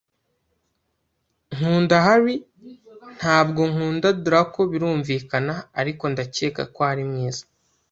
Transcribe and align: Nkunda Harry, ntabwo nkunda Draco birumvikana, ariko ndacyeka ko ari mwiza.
Nkunda 1.55 1.95
Harry, 2.05 2.35
ntabwo 3.17 3.61
nkunda 3.71 4.07
Draco 4.25 4.61
birumvikana, 4.71 5.53
ariko 5.79 6.03
ndacyeka 6.13 6.61
ko 6.73 6.79
ari 6.91 7.03
mwiza. 7.09 7.43